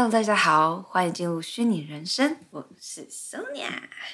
[0.00, 2.34] Hello，大家好，欢迎进入虚拟人生。
[2.52, 3.68] 我是 Sonia，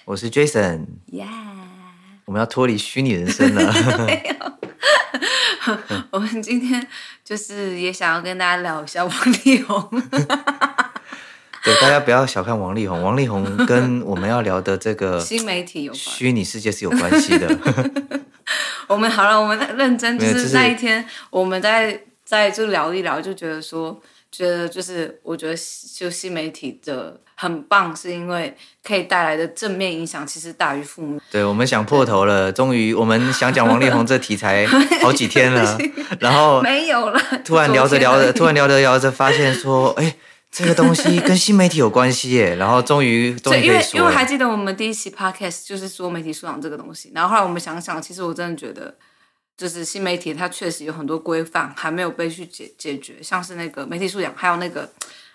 [0.05, 0.85] 我是 Jason。
[1.13, 1.29] Yeah，
[2.25, 3.73] 我们要脱离虚拟人生了。
[4.05, 6.89] 没有， 我们今天
[7.25, 9.89] 就是也想要跟大家聊一下王力宏。
[11.63, 17.47] 对，大家不要小看王力宏，王力宏跟我们要聊的这个新媒体有虚拟世界是有关系的。
[18.89, 24.03] 我们好了，我们认真，就是那一天我们在在就聊一聊，就觉得说。
[24.37, 25.57] 觉得就是，我觉得
[25.97, 28.55] 就新媒体的很棒，是因为
[28.85, 31.19] 可以带来的正面影响其实大于负面。
[31.31, 34.67] 对，我们想破头了，终于我们想讲王力宏这题材
[35.01, 35.79] 好几天了，
[36.21, 37.19] 然后没有了。
[37.47, 40.15] 突然聊着聊着，突然聊着聊着，发现说，哎，
[40.51, 42.57] 这个东西跟新媒体有关系耶。
[42.57, 48.95] 然后终于，终于因为因为还记得我们第一期 podcast 就是说媒体素养这个东西，然后后来我们想想，其实我真的觉得。
[49.57, 54.91] 就是新媒体，它确实有很多规范还没有被去解解决，像是那个媒体素养，还有那个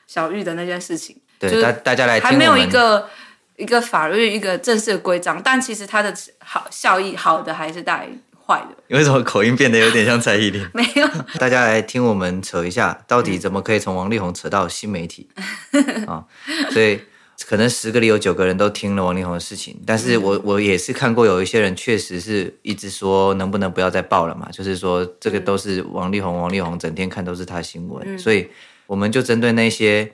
[0.06, 3.10] 小玉的那件事情，对，就是大大家来听还没有一个
[3.58, 8.10] 一个法律一个正式的规章，但其实它的好效益好的还是大于
[8.46, 8.96] 坏的。
[8.96, 10.64] 为什么口音变得有点像蔡依林？
[10.74, 11.08] 没有，
[11.40, 15.30] 大家来听我们扯一下，到底怎么可以从王力宏扯到新媒体
[16.06, 16.26] 啊？
[16.72, 17.00] 所以。
[17.48, 28.48] 可能十个里有九个人都听了王力宏的事情，但是我我也是看过有一些人确实是一直说能不能不要再报了嘛，就是说这个都是王力宏，王力宏整天看都是他的新闻，嗯、所以
[28.88, 30.06] 我们就针对那些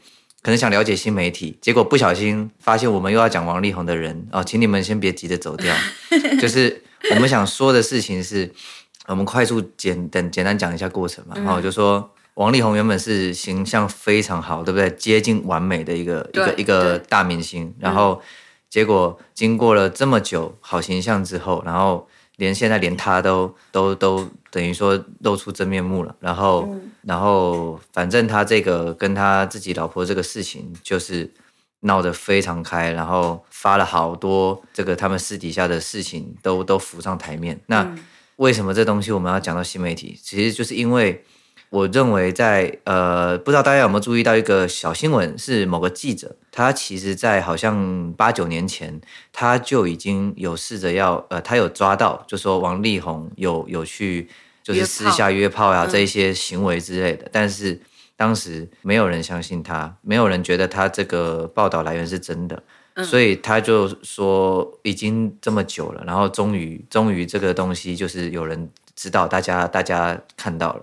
[0.41, 5.75] 可能想了解新媒体，结果不小心发现我们又要讲王力宏的人哦，请你们先别急着走掉，
[6.39, 8.51] 就是我们想说的事情是，
[9.07, 12.09] 我们快速简等简单讲一下过程嘛，然后就说。
[12.37, 14.87] 王力宏原本是形象非常好，对不对？
[14.91, 18.21] 接近完美的一个一个一个大明星，然后
[18.69, 31.33] 结果经过了这么久好形象之后，然后连现在连他都都都等于说露出真面目了，然后、嗯、然后反正他这个跟他自己老婆这个事情就是
[31.79, 37.59] 闹得非常开，然后发了好多这个他们私底下的事情都都浮上台面。
[37.65, 37.95] 那
[38.35, 40.15] 为什么这东西我们要讲到新媒体？
[40.21, 41.25] 其实就是因为。
[41.69, 49.01] 我认为在呃，不知道大家有没有注意到一个小新闻，是某个记者，他其实，在好像八九年前，
[49.33, 54.29] 他就已经有试着要呃，他有抓到，就说王力宏有有去
[54.63, 57.77] 就是私下约炮呀、啊、这一些行为之类的，嗯、但是
[58.15, 62.63] 当时没有人相信他，没有人觉得他这个报道来源是真的，
[62.93, 70.81] 嗯、所以他就说已经这么久了，然后终于终于这个东西就是有人知道，大家大家看到了。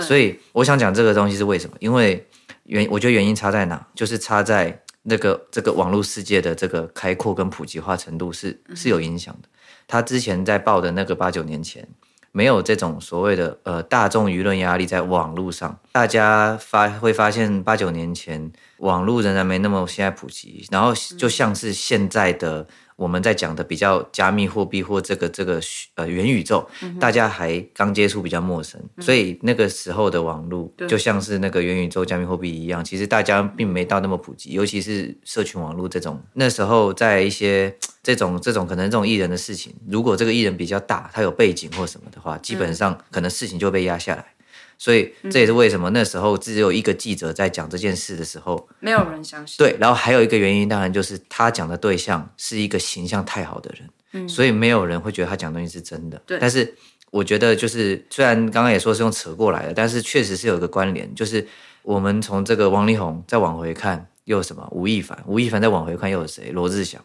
[0.00, 1.76] 所以我想讲这个东西是为什么？
[1.80, 2.26] 因为
[2.64, 9.48] 原我觉得原因差在哪，就是差在那个这个网络世界的这个开阔跟普及化程度是是有影响的。
[9.86, 11.86] 他之前在报的那个八九年前，
[12.32, 22.66] 没有这种所谓的呃大众舆论压力在网络上，大家发会发现八九年前网络仍然没那么现在普及，然后就像是现在的。
[22.96, 25.60] 我们在讲的比较加密货币或这个这个
[25.94, 36.22] 呃元宇宙，嗯、大家还刚接触比较陌生，嗯、所以那个时候的网络就像是那个元宇宙加密货币一样，其实大家并没到那么普及，尤其是社群网络这种。
[36.34, 37.74] 那时候在一些
[38.04, 44.33] 这种这种可能这种艺人的事情，如果这个艺人比较大，他有背景或什么的话，基本上可能事情就被压下来。
[44.78, 49.56] 所以这也是为什么那时候只有一个记者在讲这件事的时候，没有人相信。
[49.58, 56.20] 对，然后还有一个原因，当然就是他讲的对象是一个形象太好的人，嗯，所以没有人会觉得他讲的东西是真的。
[56.26, 56.74] 对，但是
[57.10, 61.46] 我觉得就是虽然刚刚也说是用扯过来的，但是确实是有一个关联，就是
[61.82, 66.50] 我们从这个王力宏再往回看，又有什么吴亦凡，吴亦凡再往回看又有谁？
[66.50, 67.02] 罗志祥，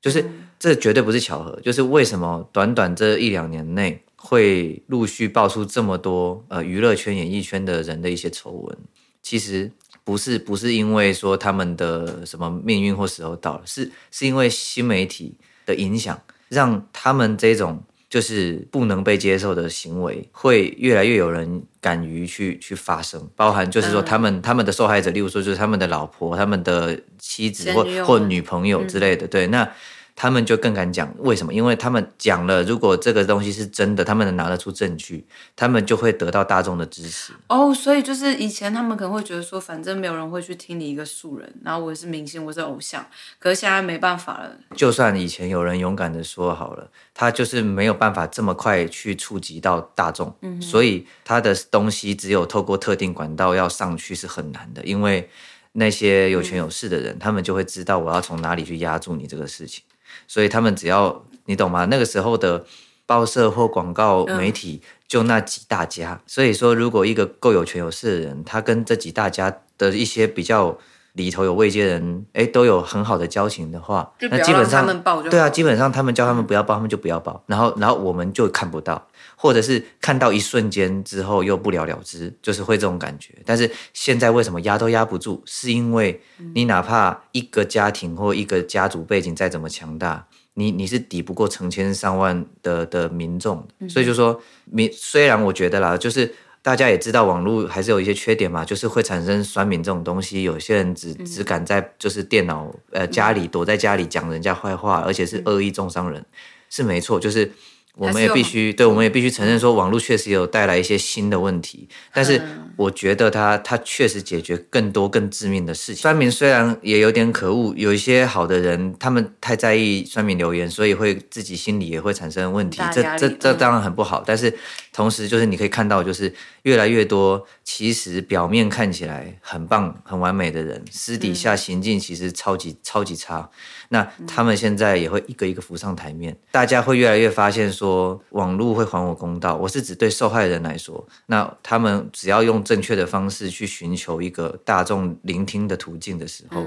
[0.00, 0.24] 就是
[0.58, 4.02] 这绝对不是巧合，就是为什么短短这一两年内。
[4.24, 8.78] 会陆续爆出这么多呃娱乐圈、演艺圈的人的一些丑闻，
[9.20, 9.70] 其实
[10.04, 16.18] 不是不是因为说他们的什么命运或时候到了，是是因为新媒体的影响，
[16.48, 29.68] 让他们这种就是不能被接受的行为，会越来越有人敢于去去发生，包含就是说他们、嗯、他们的受害者，例如说就是他们的老婆、他们的妻子或或女朋友之类的，嗯、对那。
[30.14, 31.52] 他们就更敢讲，为什么？
[31.52, 35.24] 因为他们讲了，如果这个东西是真的，他们能拿得出证据，
[35.56, 37.32] 他们就会得到大众的支持。
[37.48, 43.04] 哦，所以就是以前他们可能会觉得说，反正没有人会去听你一个素人，然后我是明星，我是偶像。
[43.38, 44.52] 可是现在没办法了。
[44.76, 55.28] 就算以前有人勇敢的说好了，他就是没有办法这么快去触及到大众，嗯，所以他的东西只有透过特定管道要上去是很难的，因为
[55.72, 59.82] 那些有权有势的人，嗯、他们就会知道我要从哪里去压住你这个事情。
[60.26, 61.84] 所以他们只要你懂吗？
[61.86, 62.64] 那个时候的
[63.06, 66.20] 报社或广告媒体就那几大家。
[66.26, 70.78] 所以说，如果一个够有权有势的人，他跟这几大家的一些比较
[71.14, 74.86] 里头有位阶人，哎，都有很好的交情的话，那基本上
[75.28, 79.06] 对啊，基本上他们叫他们不要报，他们就不要报，然后然后我们就看不到，
[79.42, 83.34] 或者是看到一瞬间之后又不了了之，就是会这种感觉。
[83.44, 85.42] 但是现在为什么压都压不住？
[85.44, 86.20] 是因为
[86.54, 90.24] 你哪怕一个家庭或一个家族背景再怎么强大，
[90.54, 96.32] 你你是抵不过成千上万的的民众，所以就说民虽然我觉得啦，就是。
[96.64, 100.44] 大家也知道，网络还是有一些缺点嘛，就是会产生酸民这种东西。
[100.44, 106.24] 有些人只只敢在就是电脑呃家里躲在家里讲人家坏话，而且是恶意重伤人，
[106.70, 107.50] 是没错，就是。
[107.94, 112.40] 我们也必须，对，我们也必须承认说，网络确实有带来一些新的问题，但是
[112.76, 116.00] 我觉得它它确实解决更多更致命的事情。
[116.00, 124.24] 酸民虽然也有点可恶，有一些好的人，他们太在意酸民留言，所以会自己心里也会产生问题，这这这当然很不好。
[124.26, 124.52] 但是
[124.92, 126.32] 同时，就是你可以看到，就是
[126.64, 133.48] 越来越多其实表面看起来很棒、很完美的人，私底下行径其实超级超级差。
[133.88, 139.56] 那他们现在也会一个一个浮上台面，大家会越来越发现说，网络会还我公道。
[139.56, 146.66] 我是指对受害人来说，那他们只要用正确的方式去寻求一个大众聆听的途径的时候，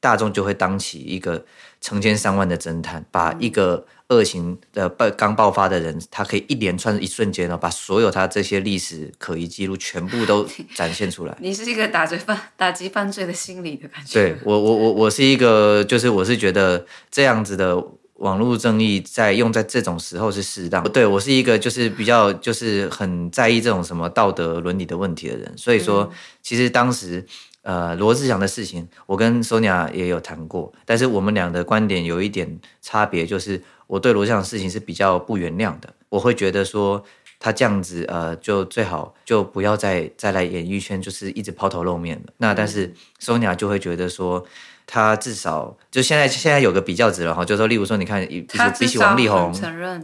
[0.00, 1.44] 大众就会当起一个
[1.80, 3.86] 成千上万的侦探，把一个。
[4.10, 11.36] 恶行的爆刚爆发的人，他可以一连串一瞬间呢，把所有他这些历史可疑记录全部都 展现出来。
[11.40, 14.12] 你是一个打罪犯、打击犯罪的心理的感觉。
[14.12, 17.76] 对我，我，我，我是一个，就是我是觉得这样子的
[18.14, 20.82] 网络正义在用在这种时候是适当。
[20.90, 25.52] 对我是一个，就是比较就是很在意这种什么道德伦理的问题的人。
[25.56, 26.10] 所以说，嗯、
[26.42, 27.24] 其实当时。
[27.62, 37.04] 呃，罗志祥的事情，我跟 Sonia 也有谈过，但是我们俩的观点有一点差别，就是我对罗志祥的事情是比较不原谅的，我会觉得说
[37.38, 42.32] 他这样子，呃，就最好就不要再再来演艺圈，就是一直抛头露面了。
[42.38, 44.46] 那但是 Sonia 就会觉得说。
[44.92, 49.54] 他至少就现在现在有个比较值了哈，就是说，例如说，你看，比起比起王力宏，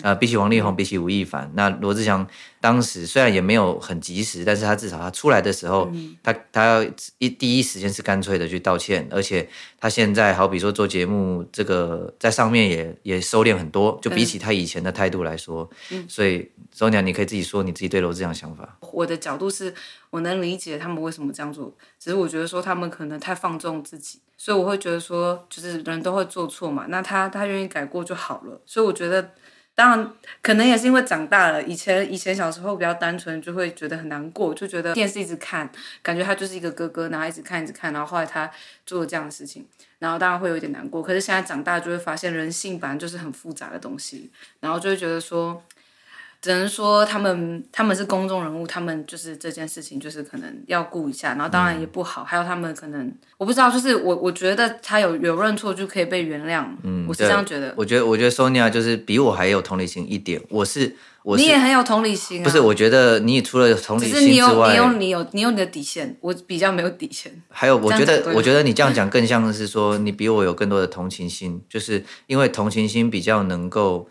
[0.04, 2.24] 呃，比起王力宏，比起吴亦凡，那罗志祥
[2.66, 6.84] 当时虽然也没有很及时，但是他至少他出来的时候，嗯、他他要
[7.18, 9.48] 一第一时间是干脆的去道歉，而且
[9.78, 18.76] 他现在好比说做节目，这个在上面也也收敛很多，就比起他以前的态度来说，嗯、所以 Sonia 你可以自己说你自己对罗志祥想法。
[18.92, 19.72] 我的角度是
[20.10, 24.18] 我能理解他们为什么这样做，只是我觉得说他们可能太放纵自己。
[24.36, 28.60] 所以我会觉得说，就是人都会做错嘛，那他他愿意改过就好了。
[28.66, 29.30] 所以我觉得，
[29.76, 30.12] 当然
[30.42, 35.70] 可能也是因为长大了，以前以前小时候比较单纯，就会觉得很难过，就觉得电视一直看，
[36.02, 38.50] 感觉他就是一个哥哥，然后一直看一直看，然后后来他
[38.84, 39.64] 做了这样的事情，
[40.00, 41.02] 然后当然会有点难过。
[41.02, 44.30] 可是现在长大就会发现，人性本来就是很复杂的东西，
[44.60, 45.62] 然后就会觉得说。
[46.42, 52.22] 只能说他们他们是公众人物，他们就是这件事情就是可能要顾一下，然后当然也不好。
[52.22, 57.74] 嗯、还有他们可能我不知道，就是我我觉得他有有认错就可以被原谅，嗯，我是这样觉得。
[57.76, 60.40] 我觉得我觉得 Sonia 就是比我还有同理心一点。
[60.48, 62.60] 我是我是你也很有同理心、啊，不是？
[62.60, 67.32] 我觉得你除了同理心之外，你有你有你有你有你的底线，我比较没有底线。
[67.48, 74.08] 还有，我觉得我觉得你这样讲更像是说你比我有更多的同情心，就是因为同情心比较能够。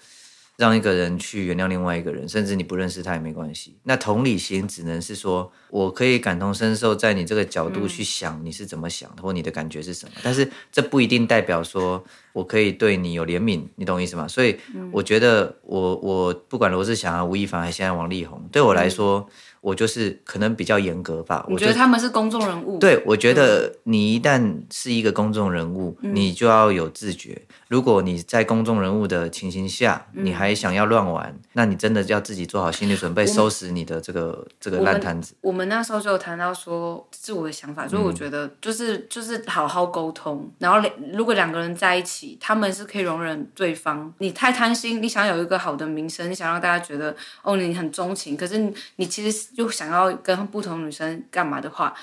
[0.58, 3.76] 让一个人去原谅另外一个人，甚至你不认识他也没关系。
[3.84, 10.14] 那同理心只能是说，我可以感同身受，在你这个角度去想你是怎么想的，或你的感觉是什么。
[10.24, 14.28] 但是这不一定代表说我可以对你有怜悯，你懂我意思吗？
[14.28, 14.58] 所以
[14.92, 19.30] 我觉得我我不管罗志祥啊、吴亦凡还是现在王力宏，对我来说。
[19.66, 21.44] 我就是可能比较严格吧。
[21.50, 22.78] 我觉得他们是公众人物。
[22.78, 27.42] 对，我觉得你一旦是一个公众人物，嗯、你就要有自觉。
[27.68, 35.34] 如果你在公众人物的情形下，嗯、你还想要乱玩，那你真的要自己做好心理准备，收拾你的这个这个烂摊子。
[35.42, 40.48] 我们那时候就有谈到说，自我的想法，所以我觉得就是就是好好沟通。
[40.60, 44.14] 然后如果两个人在一起，他们是可以容忍对方。
[44.20, 49.55] 你太贪心，你想有一个好的名声，你想让大家觉得哦，你很钟情，可是你，你其实。
[49.56, 51.94] 就想要跟不同女生干嘛的话，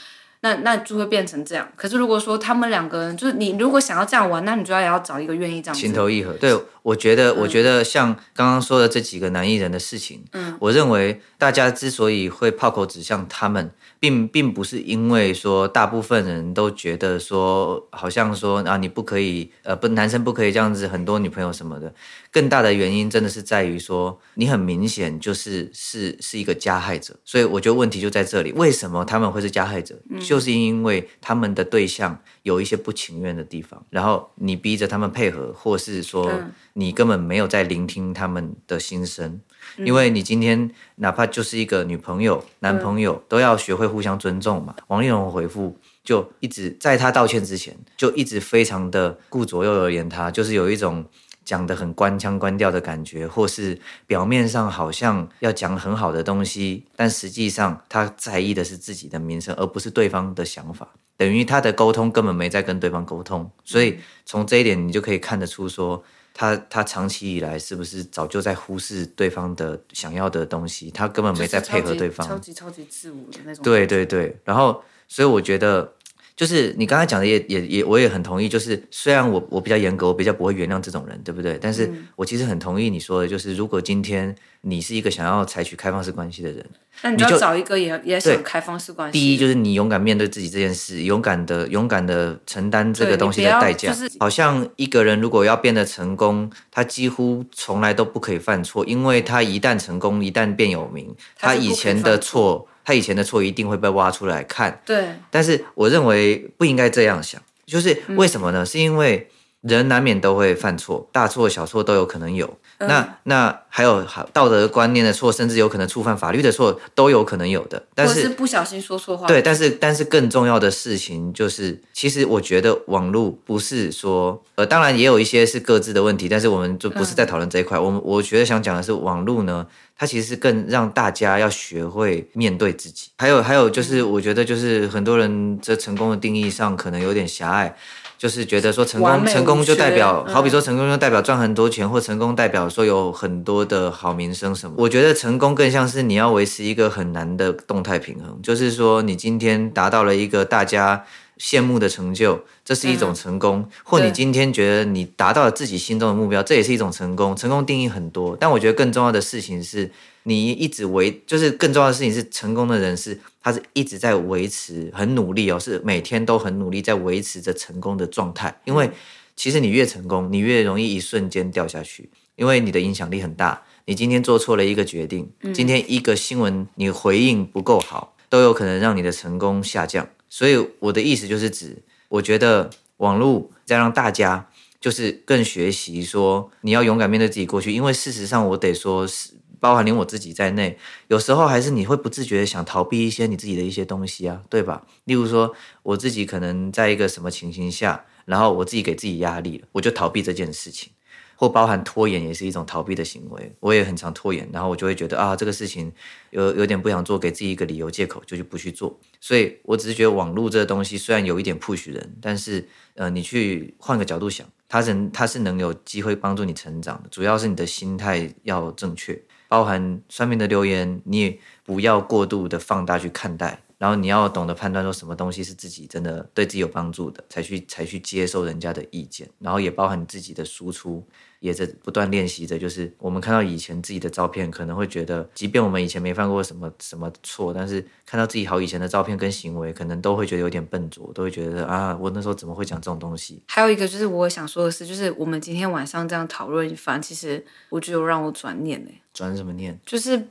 [0.41, 1.69] 那那就会变成这样。
[1.77, 6.33] 可是如果说他们两个人，就是你如果想要这样玩，那你就要也要找一个愿意这样情投意合。
[6.33, 13.71] 对，我觉得，嗯、我觉得像刚刚说的这几个男艺人的事情，嗯，我认为大家之所以会炮口指向他们。
[14.03, 21.95] 并并不是因为说大部分人都觉得说，好像说啊，你不可以，呃，不，男生不可以这样子，很多女朋友什么的。
[22.33, 27.15] 更大的原因真的是在于说，你很明显就是是是一个加害者。
[27.25, 29.97] 所以我觉得问题就在这里，为什么他们会是加害者？
[30.11, 36.31] 嗯、就是因为他们的对象有一些不情愿的地方，然后你逼着他们配合，或是说
[36.75, 39.41] 你根本没有在聆听他们的心声。
[39.79, 44.75] 因为你今天哪怕就是一个女朋友、男朋友，都要学会互相尊重嘛。
[44.89, 51.07] 王力宏回复就一直在他道歉之前，就一直非常的顾左右而言他，就是有一种
[51.45, 60.89] 讲的很官腔官调的感觉，或是表面上好像要讲很好的东西，但实际上他在意的是自己的名声，而不是对方的想法。
[61.23, 66.03] 等于他的沟通根本没在跟对方沟通，所以从这一点你就可以看得出说。
[66.35, 70.91] 他他长期以来是不是早就在忽视对方的想要的东西？
[70.91, 73.63] 他根本没在配合对方，超级超级自我的那种。
[73.63, 75.93] 对对对，然后所以我觉得，
[76.35, 78.49] 就是你刚才讲的也也也，我也很同意。
[78.49, 81.59] 就是虽然我我比较严格，我比较不会原谅这种人，对不对？
[81.61, 86.65] 但是我其实很同意你说的，就是如果今天你是一个想要采取开放式关系的人。
[87.03, 89.19] 那你就要找一个也也想开放式关系。
[89.19, 93.89] 第一就是你勇敢面对自己这件事，勇敢的勇敢的承担这个东西的代价。
[93.89, 104.81] 就是、好像一个人如果要变得成功，他几乎从来都不可以犯错，因为他一旦成功，一旦变有名，他以前的错，他以前的错一定会被挖出来看。
[104.85, 105.09] 对。
[105.31, 108.63] 但是我认为不应该这样想，就是为什么呢？
[108.63, 109.29] 嗯、是因为。
[109.63, 112.59] 人难免都会犯错，大错小错都有可能有。
[112.79, 117.81] 嗯、那那还有道德观念的错，甚至有可能触犯法律的错，都有可能有的。
[117.95, 119.29] 但是，是不小心说错话。
[119.29, 127.79] 对，但是但是更重要的事情就是，其实我觉得网络不是说，呃，当然也有一些是各自的问题，但是我们就不是在讨论这一块。
[127.79, 129.65] 嗯、我们我觉得想讲的是，网络呢，
[129.97, 133.11] 它其实是更让大家要学会面对自己。
[133.19, 137.77] 还有还有就是，我觉得就是很多人在成功的定义上可能有点狭隘。
[138.23, 144.77] 就是觉得说成功成功就代表，好比说成功就代表赚很多钱，或成功代表说有很多的好名声什么。
[144.79, 151.05] 我觉得成功更像是你要维持一个很难的动态平衡，就是说你今天达到了一个大家
[151.41, 157.35] 羡慕的成就，这是一种成功；或你今天觉得你达到了自己心中的目标，这也是一种成功。
[157.35, 159.91] 成功定义很多，但我觉得更重要的事情是。
[160.25, 168.61] 你一直维，就是更重要的事情是，成功的人是他是一直在维持，很努力哦，是每天都很努力在维持着成功的状态。
[168.65, 168.89] 因为
[169.35, 173.63] 其实你越成功，你越容易一瞬间掉下去，因为你的影响力很大。
[173.87, 180.09] 你今天做错了一个决定，今天一个新闻你回应不够好，都有可能让你的成功下降。
[180.29, 184.49] 所以我的意思就是指，我觉得网络在让大家
[184.81, 189.31] 就是更学习说，你要勇敢面对自己过去，因为事实上我得说是。
[189.63, 190.77] 包含连我自己在内，
[191.07, 194.85] 有时候还是你会不自觉的想逃避一些你自己的一些东西啊，对吧？
[195.05, 195.55] 例如说，
[195.85, 200.91] 我自己可能在一个什么情形下，然后我自己给自己压力了，我就逃避这件事情，
[201.37, 203.55] 或包含拖延也是一种逃避的行为。
[203.61, 205.93] 我也很常拖延，然后我就会觉得啊，这个事情
[206.31, 208.99] 有有点不想做，给自己一个理由借口，就就不去做。
[209.21, 219.21] 所以我只是觉得网络这个东西虽然有一点 push 人，但是呃，你去换个角度想，它能它是能有机会帮助你成长的，主要是你的心态要正确。
[219.47, 231.05] 包含上面的留言，你也不要过度的放大去看待，然后你要懂得判断说什么东西是自己真的对自己有帮助的，才去才去接受人家的意见，然后也包含你自己的输出，
[231.41, 232.57] 也在不断练习着。
[232.57, 243.43] 就是我们看到以前自己的照片，可能会觉得，即便我们以前没犯过什么什么错，但是看到自己好以前的照片跟行为，可能都会觉得有点笨拙，都会觉得啊，我那时候怎么会讲这种东西？
[243.49, 248.91] 还有一个就是我想说的是，就是我们今天晚上这样讨论一番，其实我觉得让我转念呢。
[249.13, 249.77] 转什么念？
[249.85, 250.29] 就是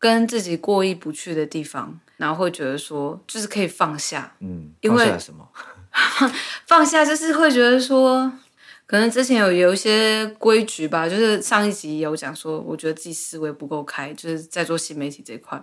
[0.00, 4.34] 跟自己过意不去的地方，然后会觉得说，就是可以放下。
[4.40, 5.48] 嗯，放下什么？
[6.66, 8.32] 放下就是会觉得说，
[8.86, 15.62] 可能之前有有一些规矩吧，就是上一集有讲说，我觉得自己思维不够开，就是在做新媒体这一块，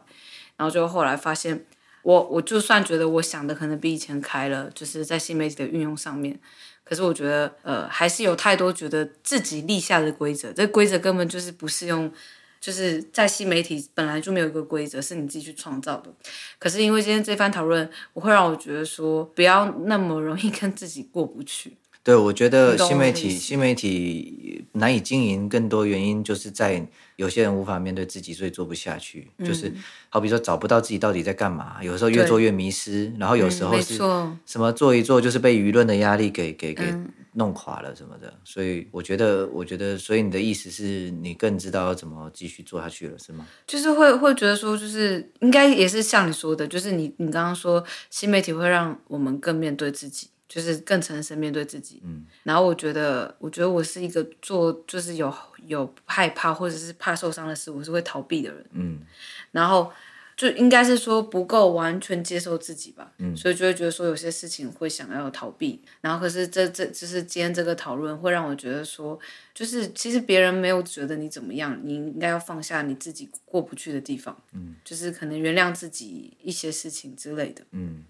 [0.56, 1.65] 然后就后来发现，
[2.03, 6.39] 我我就算觉得我想的可能比以前开了，就是在新媒体的运用上面。
[6.84, 12.10] 可是我觉得，呃，还是有太多觉得自己立下的规则，这规则根本就是不适用，
[12.60, 16.14] 就是在新媒体本来就没有一个规则，是你自己去创造的。
[16.60, 21.78] 可是因为今天这番讨论，我会让我觉得说，不要那么容易跟自己过不去。
[22.04, 26.88] 对，我觉得新媒体新媒体难以经营，更多原因就是在
[27.18, 29.30] 有些人无法面对自己，所以做不下去。
[29.38, 29.72] 嗯、就是
[30.10, 33.98] 好比说找不到自己到底在干嘛，有时候越做越迷失，然后有时候是
[34.46, 36.86] 什么做一做就是被舆论的压力给给给
[37.34, 38.34] 弄垮了什么的。
[38.44, 43.46] 所以我觉得，我觉得，所以你的意思是你更知道要怎么继续做下去了，是吗？
[43.66, 50.30] 就是会会觉得说，就是应该也是像你说的，就是你你刚刚说新媒体会让我们更面对自己。
[50.48, 55.34] 就是更诚实面对自己，嗯，然后我觉得，我觉得我是一个做就是有
[55.66, 59.00] 有害怕或者是怕受伤的事，我是会逃避的人，嗯，
[59.51, 59.92] 然后
[60.38, 69.20] 就应该是说不够完全接受自己吧，嗯，所以就会觉得说有些事情会想要逃避，然后可是这这就是今天这个讨论会让我觉得说，
[69.54, 78.06] 就是其实别人没有觉得你怎么样，你应该要放下你自己过不去的地方，嗯，就是可能原谅自己一些事情之类的，嗯。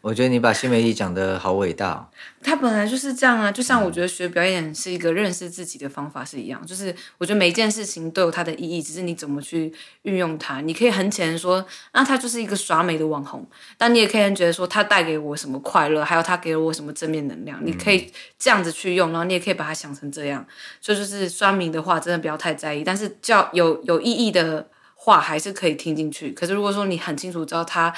[0.00, 2.08] 我觉得你把新媒体讲的好伟大哦。
[2.42, 9.70] 他本来就是这样啊，就像我觉得学表演是一个认识自己的方法是一样，就是我觉得每一件事情都有它的意义，只是你怎么去
[10.02, 10.62] 运用它。
[10.62, 20.46] 你可以很浅说，那他就是一个耍美的网红，但你也可以觉得说他带给我什么快乐，还有他给了我什么正面能量，你可以这样子去用，然后你也可以把它想成这样。
[20.80, 26.30] 所以就是酸民的话，真的不要太在意，但是叫有有意义的话还是可以听进去。
[26.30, 27.92] 可是如果说你很清楚知道他。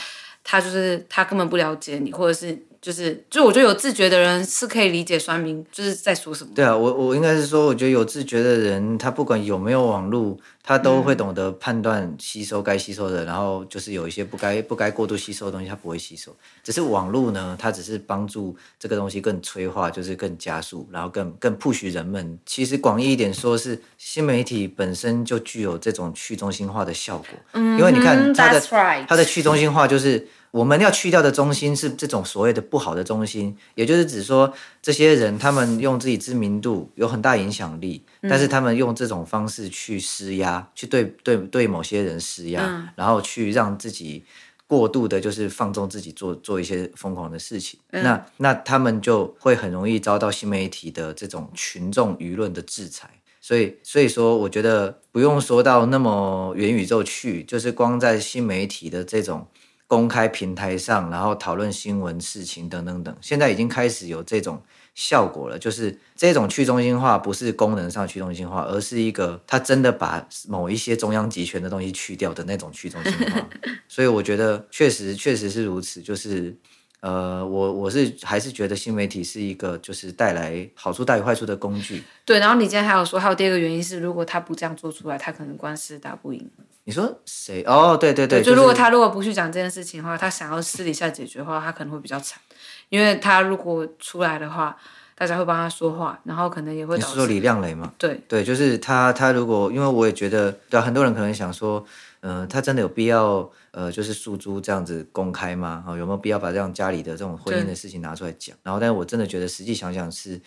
[0.45, 6.51] 他就是他根本不了解你，或者是就是就我觉得有自觉的人是可以理解酸民就是在说什么。
[6.55, 16.35] 对啊，我我应该是说，我觉得有自觉的人，他不管有没有网络，他都会懂得判断吸收该吸收的，嗯、然后就是有一些不该不该过度吸收的东西，他不会吸收。
[16.63, 22.39] 只是网络呢，它只是帮助这个东西更催化，就是更加速，然后更更 push 人们。
[22.47, 27.29] 其实广义一点说，是新媒体本身就具有这种去中心化的效果。
[27.53, 29.05] 嗯，因为你看它的 right.
[29.07, 30.27] 它的去中心化就是。
[30.55, 44.25] 我们要去掉的中心是这种所谓的不好的中心，也就是指说，这些人他们用自己知名度有很大影响力，但是他们用这种方式去施压，去对对对某些人施压，然后去让自己
[44.67, 47.79] 过度的，就是放纵自己做做一些疯狂的事情。
[47.91, 53.09] 那那他们就会很容易遭到新媒体的这种群众舆论的制裁。
[53.41, 59.47] 所以所以说，我觉得不用说到那么元宇宙去，就是光在新媒体的这种。
[59.87, 64.61] 公开平台上，然后讨论新闻事情等等等，现在已经开始有这种
[64.95, 65.59] 效果了。
[65.59, 73.49] 就是这种去中心化，不是功能上去中心化，而是一个他真的把某一些中央集权的东西去掉的那种去中心化。
[73.89, 76.01] 所以我觉得确实确实是如此。
[76.01, 76.57] 就是
[77.05, 82.03] 呃，我我是还是觉得新媒体是一个就是带来好处大于坏处的工具。
[82.25, 86.51] 对，然后你今天还有说，还有第二个原因是，如果他不这样做出来，他可能官司打不赢。
[86.85, 87.63] 你说谁？
[87.67, 92.41] 哦，对对对，就如果他如果不去讲这件事情的话，他想要私底下解决的话，他可能会比较惨，
[92.89, 94.75] 因为他如果出来的话，
[95.15, 96.97] 大家会帮他说话，然后可能也会。
[96.97, 97.93] 你是说李亮雷吗？
[97.99, 101.87] 对对，就是他，他如果因为我也觉得，对很多人可能想说，嗯、
[102.25, 105.85] 呃，他真的有必要，呃，就是诉诸这样子公开吗？
[105.89, 108.57] 有没有必要把这样家里的这种婚姻的事情拿出来讲？
[108.63, 110.41] 然后，但是我真的觉得，实际想想是。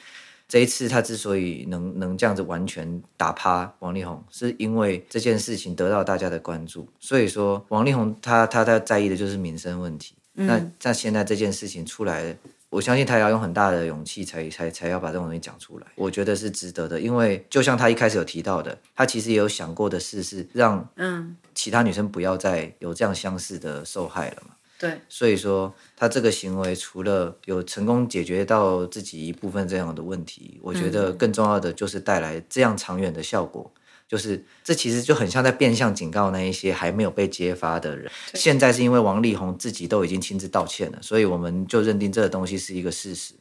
[0.50, 6.88] 这一次他之所以能能这样子完全打趴王力宏，是因为这件事情得到大家的关注。
[7.02, 10.16] 所以说，王力宏他他他在意的就是民生问题。
[10.36, 12.34] 嗯、那在现在这件事情出来，
[12.70, 15.88] 我相信他要用很大的勇气才才才要把这种东西讲出来。
[15.96, 24.54] 我觉得是值得的，因为就像他一开始有提到的，他其实也有想过的事是让嗯其他女生不要再有这样相似的受害了嘛。
[24.80, 33.72] 对，所以说他这个行为除了有成功解决到自己一部分这样的问题，我觉得更重要的就是带来这样长远的效果。
[33.74, 38.10] 嗯、就是这其实就很像在变相警告那一些还没有被揭发的人。
[38.34, 43.34] 现在是因为王力宏自己都已经亲自道歉了，所以我们就认定这个东西是一个事实。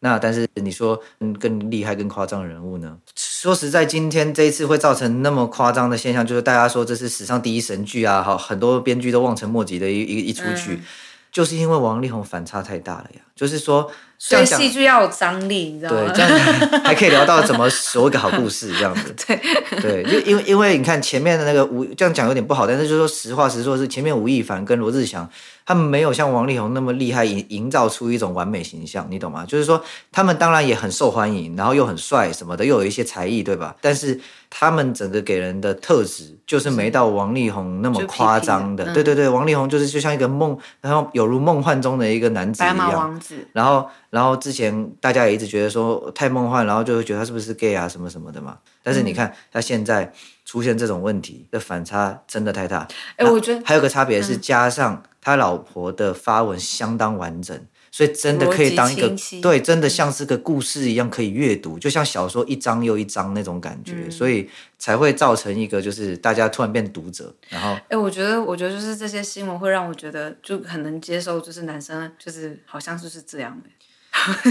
[0.00, 1.00] 那但是你说
[1.40, 2.98] 更厉害、更夸张的人物呢？
[3.16, 10.84] 说实在，今天这一次会造成那么夸张的现象，就是大家说这是史上第一神剧啊，好，很多编剧都望尘莫及的一一一出剧，嗯、
[11.32, 13.22] 就是因为王力宏反差太大了呀。
[13.34, 16.00] 就是说，所以戏剧要有张力，你知道吗？
[16.06, 19.14] 对，这样还可以聊到怎么说一个好故事，这样子。
[19.26, 19.36] 对
[19.80, 25.28] 对，就因为因为你看前面的那个吴，这样讲有点不好，但是就是说实话实说，是前面吴亦凡跟罗志祥。
[25.66, 29.46] 他们没有像王力宏那么厉害，营营造出一种完美形象，你懂吗？
[29.48, 33.74] 就是说，他们当然也很受欢迎，然后又很帅什么的，又有一些才艺，对吧？
[33.80, 38.92] 但是他们整个给人的特质就是没到王力宏那么夸张的。
[38.92, 42.76] 对对对，王力宏就是就像一个梦，然后有如梦幻中的一个男子一样。
[42.76, 43.36] 白马王子。
[43.52, 48.58] 然后，然后之前大家也一直觉得说太梦幻，然后就会觉得他是不是 gay 啊什么什么的嘛。
[48.82, 50.12] 但是你看他现在
[50.44, 52.86] 出现这种问题的反差真的太大。
[53.16, 55.02] 哎，我觉得还有个差别是加上。
[55.26, 57.58] 他老婆的发文相当完整，
[57.90, 67.34] 所以真的可以当一个对，真的像是个故事一样可以阅读，就像小说一章又一章那种感觉，嗯、所以才会造成一个就是大家突然变读者。
[67.48, 73.70] 然后，哎、欸，我觉得，我觉得就是这些新闻会让我觉得就很能接受，就是男生就是好像就是这样的。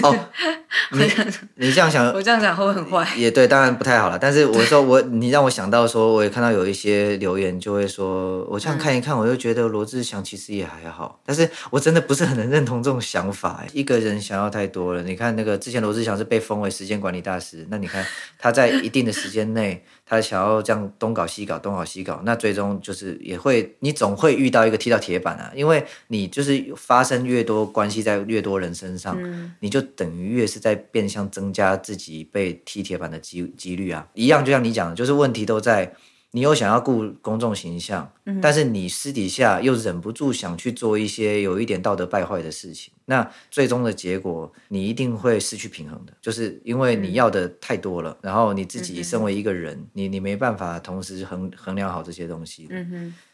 [0.03, 0.29] 哦，
[0.91, 0.99] 你
[1.55, 3.15] 你这样想，我这样想会不会很坏？
[3.15, 4.19] 也对，当然不太好了。
[4.19, 11.19] 但是我说我，你让我想到说，我也看到有一些留言就会说，我这样看一看，我就觉得罗志祥其实也还好。
[11.25, 13.63] 但是我真的不是很能认同这种想法。
[13.73, 15.01] 一个人想要太多了。
[15.01, 18.05] 你看那个之前罗志祥是被封为时间管理大师，那你看
[18.37, 19.83] 他在一定的时间内。
[20.05, 35.93] 他想要这样东搞西搞，东搞西搞，那最终就是也会，你总会遇到一个踢到铁板啊，因为你就是发生越多关系在越多人身上，嗯、你就等于越是在变相增加自己被踢铁板的机几率啊，一样就像你讲的，就是问题都在
[36.35, 52.67] 你又想要顾公众形象，嗯、但是你私底下又忍不住想去做一些有一点道德败坏的事情，那最终的结果你一定会失去平衡的，就是因为你要的太多了，嗯、然后你自己身为一个人，嗯、你你没办法同时衡衡量好这些东西。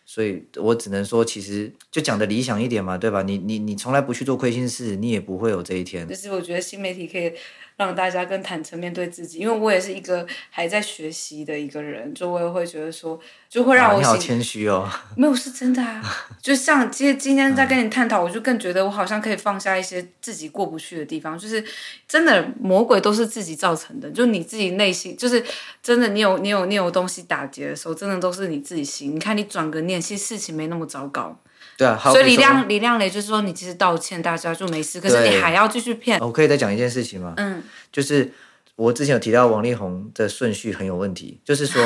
[0.06, 3.22] 所以我只能说，其实就讲的理想一点嘛，对吧？
[3.22, 6.06] 你你你从来不去做亏心事，你也不会有这一天。
[6.06, 7.32] 就是我觉得新媒体可以。
[7.80, 14.86] 让大家更坦诚面对自己，因为我也是一个还在学习的一个人，就我也会觉得说，就会让我、好谦虚哦。
[15.15, 16.04] 没有是真的啊，
[16.44, 21.63] 就像其实今天在跟你探讨，嗯、我就更觉得我好像可以放下一些自己过不去的地方，就是
[22.06, 25.42] 真的魔鬼都是自己造成的，就你自己内心就是
[25.82, 29.15] 真的，你有你有你有东西打结的时候，真的都是你自己心。
[29.15, 31.39] 你看你转个念，其实事情没那么糟糕。
[31.80, 36.20] 对啊，所以李亮李亮磊就是说，你其实道歉，大家就没事，可是你还要继续骗。
[36.20, 37.34] 我可以再讲一件事情吗？
[37.38, 38.34] 嗯，就是
[38.76, 41.82] 我之前有提到王力宏的顺序很有问题，就是说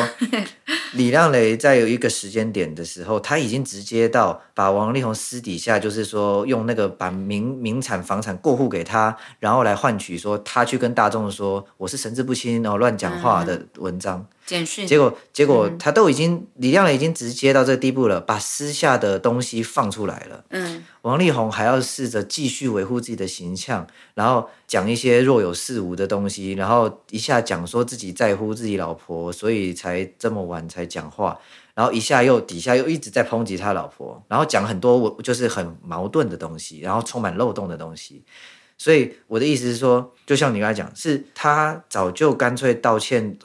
[0.93, 14.17] 李亮磊在有一个时间点的时候，他已经直接到把王力宏私底下就是说用那个把名名产房产过户给他，然后来换取说他去跟大众说我是神志不清然后乱讲话的文章。
[14.17, 20.43] 嗯简讯，结果结果他都已经李亮雷已经直接到这个地步了，把私下的东西放出来了。
[20.49, 31.39] 嗯，王力宏还要试着继续维护自己的形象，然后讲一些若有似无的东西，然后一下讲说自己在乎自己老婆，所以才这么晚才讲话，
[31.73, 38.23] 然后一下又底下又一直在抨击他老婆，然后讲很多我就是很矛盾的东西，然后充满漏洞的东西。
[38.83, 43.37] 所以我的意思是说，就像你刚才讲，是他早就干脆道歉，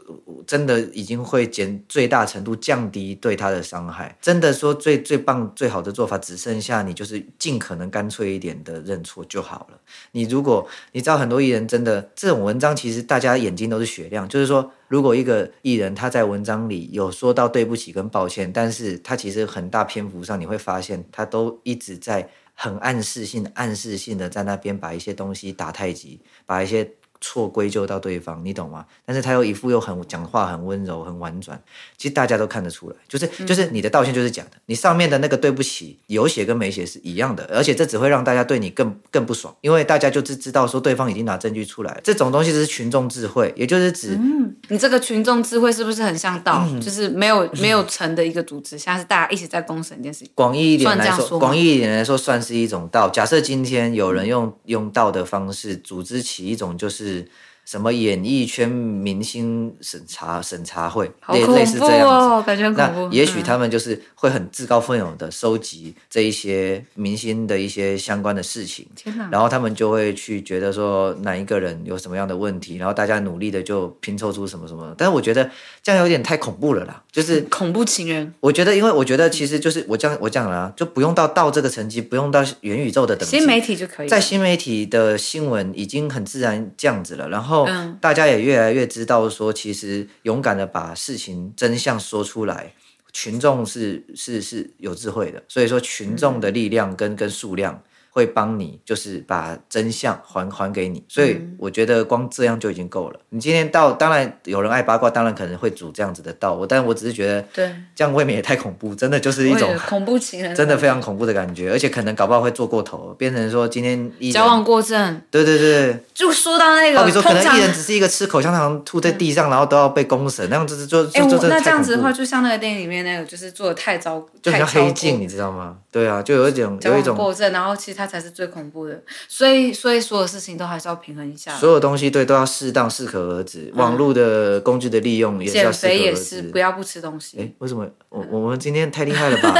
[0.44, 4.18] 真的已经会减最大程度降低对他的伤害。
[4.20, 9.79] 真的说最最棒最好的做法，只剩下你就是尽可能干脆一点的认错就好了。
[10.11, 14.29] 你如果你知道很多艺人真的这种文章，其实大家眼睛都是雪亮。
[14.29, 22.29] 就是说，如果一个艺人他在文章里有说到对不起跟抱歉，但是他其实很大篇幅上你会发现他都一直在。
[22.61, 26.92] 很暗示性、暗示性的在那边把一些东西打太极，把一些。
[27.21, 28.85] 错归咎到对方，你懂吗？
[29.05, 31.61] 但是他又一副又很讲话很温柔很婉转，
[31.97, 46.65] 其实大家都看得出来，就是就是你的道歉就是假的，你上面的那个对不起有写跟没写是一样的，而且这只会让大家对你更更不爽，因为大家就知知道说对方已经拿证据出来，这种东西是群众智慧，也就是指，嗯，你这个群众智慧是不是很像道？
[46.71, 50.31] 嗯、就是没有没有成的一个组织，现在是大家一起在公审一件事情。
[50.35, 53.09] 广义一点来说，广义一点来说算是一种道。
[53.09, 57.08] 假设今天有人用用道的方式组织起一种就是。
[57.09, 57.27] 是
[57.69, 63.09] 什么演艺圈明星审查审查会，类类似这样子，感觉很恐怖。
[63.09, 68.87] 那也许他们就是会很自告奋勇的收集这一些明星的一些相关的事情！
[69.31, 74.95] 然后他们就会去觉得说哪一个人有什么样的问题，然后大家努力的就拼凑出什么什么。
[74.97, 75.51] 但是我觉得
[75.83, 78.33] 这样有点太恐怖了啦，就是恐怖情人。
[78.41, 87.58] 我觉得，因为我觉得其实就是我这样我讲了啊，就不用到到这个层级，不用到元宇宙的等级，新媒体就可以，在新媒体的新闻已经很自然这样子了，然后。
[88.01, 92.75] 大家也越来越知道说，其实勇敢的把事情真相说出来，
[93.12, 97.83] 群众是是是有智慧的，所以说群众的力量跟跟数量。
[98.11, 103.21] 会帮你，就是把真相还还给你，所以我觉得光这样就已经够了。
[103.31, 125.77] 你今天到，当然有人爱八卦，当然可能会组这样子的道，我，但我只是觉得，对，这样未免也太恐怖，真的就是一种恐怖情人，真的非常恐怖的感觉，而且可能搞不好会做过头，变成说今天交往过正，对对对， 就说到那个，好比说可能艺人只是一个吃口香糖吐在地上，然后都要被公审，那样子就就，那这样子的话，就像那个电影里面那个，就是做的太糟，就像黑镜，你知道吗？
[125.90, 129.03] 对啊，就有一种有一种过正，然后其实他才是最恐怖的。
[129.27, 131.55] 所以，所以所有事情都还是要平衡一下。
[131.57, 133.71] 所有东西对都要适当、适可而止。
[133.75, 135.99] 网络的工具的利用也是要适可而止。
[135.99, 137.39] 减肥也是，不要不吃东西。
[137.41, 137.85] 哎，为什么？
[138.09, 139.55] 我我们今天太厉害了吧？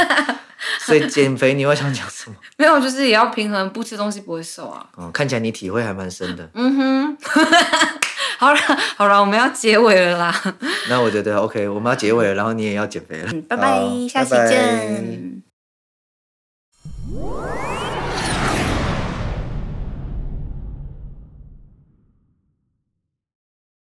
[0.79, 2.35] 所以减肥你会想讲什么？
[2.57, 4.89] 没有，就是也要平衡，不吃东西不会瘦啊。
[4.95, 6.49] 哦，看起来你体会还蛮深的。
[6.53, 7.17] 嗯哼。
[8.39, 8.59] 好了
[8.95, 10.33] 好了，我们要结尾了啦。
[10.89, 13.29] 那我觉得 OK，我们要结尾了，然后你也要减肥了。
[13.33, 15.41] 嗯，拜拜，下期见。